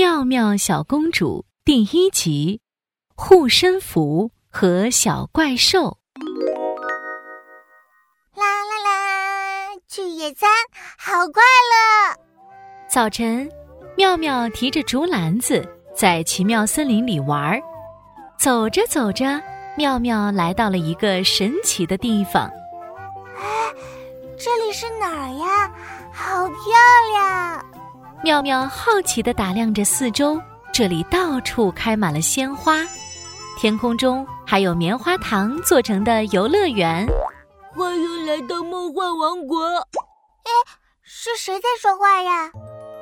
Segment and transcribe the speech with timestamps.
[0.00, 2.62] 妙妙小公主第一集：
[3.14, 5.98] 护身符和小怪兽。
[8.34, 9.76] 啦啦啦！
[9.86, 10.48] 去野餐，
[10.96, 12.16] 好快乐！
[12.88, 13.46] 早晨，
[13.94, 15.62] 妙妙提着竹篮子
[15.94, 17.60] 在奇妙森林里玩儿。
[18.38, 19.38] 走着走着，
[19.76, 22.50] 妙妙来到了一个神奇的地方。
[23.36, 23.74] 哎，
[24.38, 25.70] 这里是哪儿呀？
[26.10, 26.54] 好漂
[27.12, 27.79] 亮！
[28.22, 30.38] 妙妙好奇地打量着四周，
[30.74, 32.86] 这里到处开满了鲜花，
[33.58, 37.06] 天空中还有棉花糖做成的游乐园。
[37.74, 39.64] 欢迎来到梦幻王国！
[39.64, 40.50] 哎，
[41.02, 42.50] 是谁在说话呀？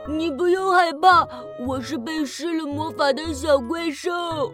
[0.09, 1.27] 你不用害怕，
[1.67, 4.53] 我是被施了魔法的小怪兽。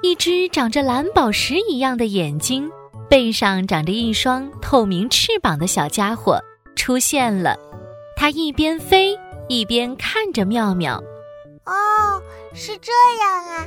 [0.00, 2.70] 一只长着蓝宝石一样的眼睛，
[3.10, 6.42] 背上长着一双透明翅膀的小家伙
[6.74, 7.58] 出现了，
[8.16, 9.14] 它一边飞。
[9.48, 11.02] 一边看着妙妙，
[11.64, 13.66] 哦，是这样啊！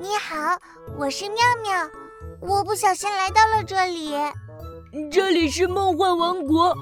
[0.00, 0.56] 你好，
[0.96, 1.90] 我是妙妙，
[2.40, 4.12] 我不小心来到了这里。
[5.10, 6.72] 这里是梦幻王国，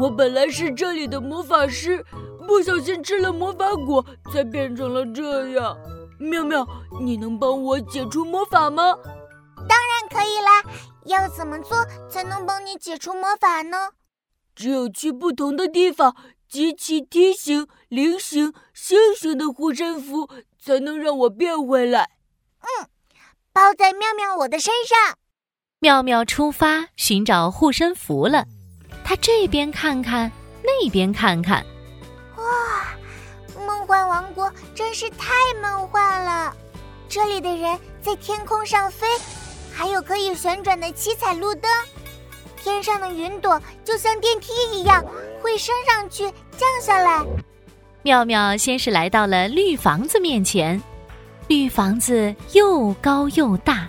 [0.00, 2.02] 我本来是这里的魔法师，
[2.46, 5.76] 不小心吃了魔法果，才变成了这样。
[6.18, 6.66] 妙妙，
[6.98, 8.96] 你能帮我解除魔法吗？
[9.68, 10.62] 当然可以啦！
[11.04, 11.76] 要怎么做
[12.08, 13.90] 才能帮你解除魔法呢？
[14.54, 16.16] 只有去不同的地方。
[16.52, 20.28] 集齐梯形、菱形、星形的护身符，
[20.62, 22.10] 才能让我变回来。
[22.60, 22.86] 嗯，
[23.54, 25.16] 包在妙妙我的身上。
[25.78, 28.44] 妙妙出发寻找护身符了。
[29.02, 30.30] 他这边看看，
[30.62, 31.64] 那边看看。
[32.36, 32.94] 哇，
[33.66, 36.54] 梦幻王国真是太梦幻了！
[37.08, 39.06] 这里的人在天空上飞，
[39.72, 41.70] 还有可以旋转的七彩路灯。
[42.58, 45.04] 天上的云朵就像电梯一样，
[45.42, 47.24] 会升上去、降下来。
[48.02, 50.80] 妙妙先是来到了绿房子面前，
[51.48, 53.86] 绿房子又高又大，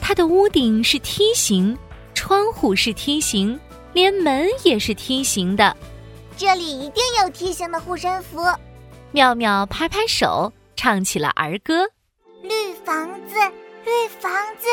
[0.00, 1.76] 它的屋顶是梯形，
[2.14, 3.58] 窗户是梯形，
[3.92, 5.76] 连门也是梯形的。
[6.36, 8.42] 这里一定有梯形的护身符。
[9.12, 11.86] 妙妙拍拍手，唱起了儿歌：
[12.42, 13.34] 绿房子，
[13.84, 14.66] 绿房子，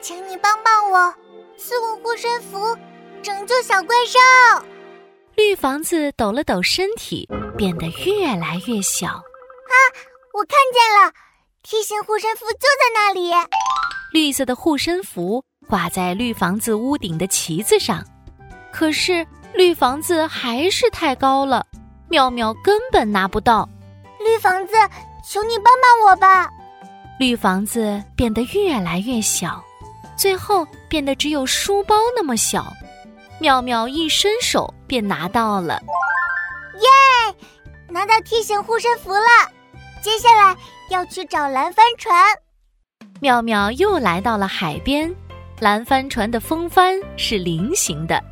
[0.00, 1.14] 请你帮帮我，
[1.56, 2.76] 赐我护身符。
[3.22, 4.66] 拯救小怪兽！
[5.36, 9.08] 绿房子抖了抖身体，变得越来越小。
[9.08, 9.76] 啊，
[10.32, 11.12] 我看见了，
[11.62, 13.30] 梯形护身符就在那里。
[14.12, 18.02] 绿色的护身符挂在绿房子屋顶的旗子上，
[18.72, 21.66] 可是绿房子还是太高了，
[22.08, 23.68] 妙妙根本拿不到。
[24.18, 24.72] 绿房子，
[25.28, 26.48] 求你帮帮我吧！
[27.20, 29.62] 绿房子变得越来越小，
[30.16, 32.72] 最后变得只有书包那么小。
[33.38, 35.80] 妙妙一伸手便拿到了，
[36.74, 37.34] 耶！
[37.88, 39.28] 拿到梯形护身符了。
[40.02, 40.56] 接下来
[40.90, 42.14] 要去找蓝帆船。
[43.20, 45.14] 妙妙又来到了海边，
[45.60, 48.22] 蓝帆船的风帆是菱形的，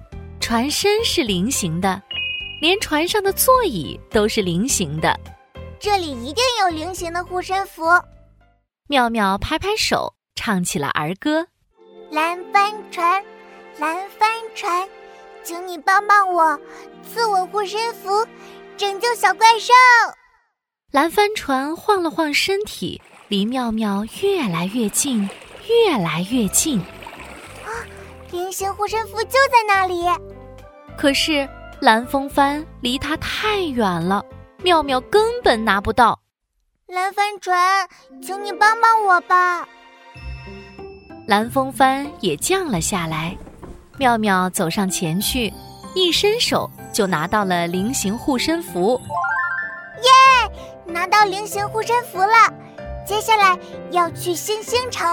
[0.41, 2.01] 船身是菱形的，
[2.61, 5.19] 连船上的座椅都是菱形的。
[5.81, 7.83] 这里一定有菱形的护身符。
[8.87, 11.47] 妙妙拍拍手，唱起了儿歌：
[12.11, 13.25] 蓝帆船。
[13.81, 14.89] 蓝帆船，
[15.45, 16.59] 请你帮帮我，
[17.03, 18.27] 赐我护身符，
[18.79, 19.75] 拯救小怪兽。
[20.91, 25.29] 蓝帆船晃了晃身体，离妙妙越来越近，
[25.69, 26.81] 越来越近。
[26.81, 27.69] 啊，
[28.31, 30.07] 菱形护身符就在那里。
[30.97, 31.47] 可是
[31.81, 34.25] 蓝风帆离它太远了，
[34.63, 36.19] 妙妙根本拿不到。
[36.87, 37.87] 蓝帆船，
[38.23, 39.69] 请你帮帮我吧。
[41.27, 43.37] 蓝风帆也降了下来。
[43.97, 45.53] 妙妙走上前去，
[45.95, 49.01] 一伸手就拿到了菱形护身符。
[50.03, 52.53] 耶，拿到菱形护身符了！
[53.07, 53.59] 接下来
[53.91, 55.07] 要去星星城。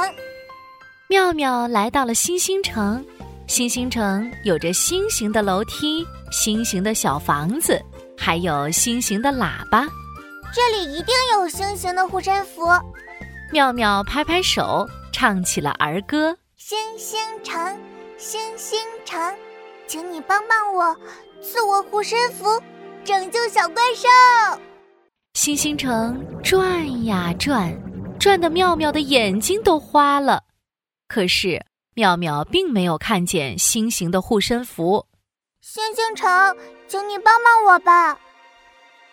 [1.07, 3.05] 妙妙来到了星星城，
[3.47, 7.79] 星星城有着星形的楼梯、星形的小房子，
[8.17, 9.85] 还有星形的喇叭。
[10.53, 12.61] 这里一定有星形的护身符。
[13.51, 17.77] 妙妙拍拍手，唱起了儿歌：星星城。
[18.21, 19.19] 星星城，
[19.87, 20.95] 请你帮帮我，
[21.41, 22.45] 赐我护身符，
[23.03, 24.07] 拯救小怪兽。
[25.33, 27.75] 星星城转呀转，
[28.19, 30.43] 转的妙妙的眼睛都花了。
[31.07, 31.59] 可是
[31.95, 35.03] 妙妙并没有看见星形的护身符。
[35.61, 36.29] 星星城，
[36.87, 38.15] 请你帮帮我吧。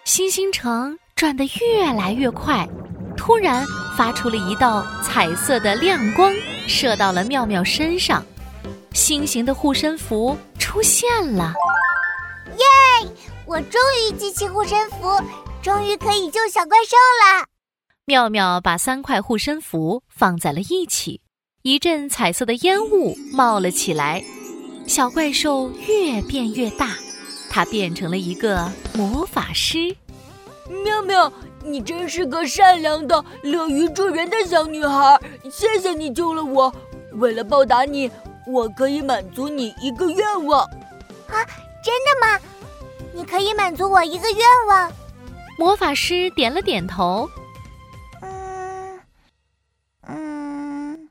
[0.04, 2.68] 星星城转得越来越快，
[3.16, 3.64] 突然
[3.96, 6.30] 发出了一道彩色的亮光，
[6.66, 8.22] 射到了妙妙身上。
[8.98, 11.54] 星形的护身符出现了，
[12.58, 13.08] 耶！
[13.46, 14.96] 我终于集齐护身符，
[15.62, 17.46] 终于可以救小怪兽了。
[18.06, 21.20] 妙妙把三块护身符放在了一起，
[21.62, 24.20] 一阵彩色的烟雾冒了起来。
[24.88, 26.96] 小怪兽越变越大，
[27.48, 29.94] 它变成了一个魔法师。
[30.84, 31.32] 妙妙，
[31.64, 35.20] 你真是个善良的、乐于助人的小女孩，
[35.52, 36.74] 谢谢你救了我。
[37.12, 38.10] 为了报答你，
[38.48, 40.62] 我可以满足你一个愿望。
[41.28, 41.44] 啊，
[41.84, 42.40] 真的吗？
[43.14, 44.92] 你可以满足我一个愿望。
[45.58, 47.28] 魔法师点了点头。
[48.22, 49.00] 嗯
[50.06, 51.10] 嗯，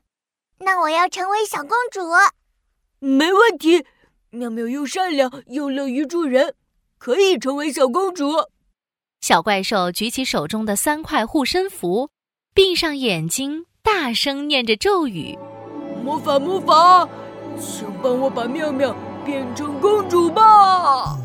[0.58, 2.00] 那我要成为小公主。
[2.98, 3.84] 没问题，
[4.30, 6.54] 妙妙又善良又乐于助人，
[6.98, 8.32] 可以成为小公主。
[9.20, 12.10] 小怪兽举起手中的三块护身符，
[12.54, 15.38] 闭上眼睛，大声念着咒语
[16.02, 17.08] ：“魔法魔法，
[17.60, 18.94] 请帮我把妙妙
[19.24, 21.16] 变成公主吧！”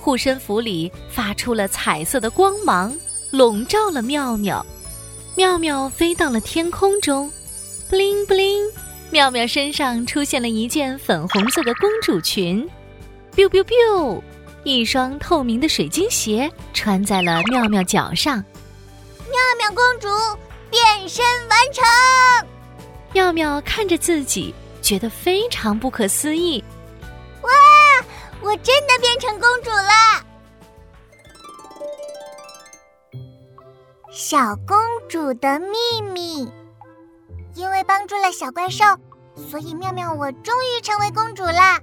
[0.00, 2.92] 护身符里发出了彩色的光芒，
[3.30, 4.66] 笼罩了妙妙。
[5.36, 7.30] 妙妙飞到了天空中，
[7.88, 8.62] 布灵布灵。
[9.10, 12.68] 妙妙身上出现了一件粉红色的公主裙
[13.36, 14.20] ，biu biu biu，
[14.64, 18.42] 一双透明的水晶鞋穿在了妙妙脚上。
[19.18, 20.08] 妙妙公主
[20.70, 21.84] 变身完成。
[23.12, 26.64] 妙妙看着自己，觉得非常不可思议。
[27.42, 27.50] 哇，
[28.40, 30.24] 我真的变成公主了！
[34.10, 34.76] 小公
[35.08, 36.50] 主的秘密。
[37.54, 38.82] 因为帮助了小怪兽，
[39.50, 41.78] 所以妙妙我终于成为公主啦！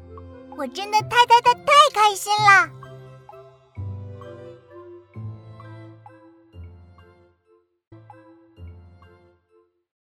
[0.57, 2.78] 我真的太太太太开心了。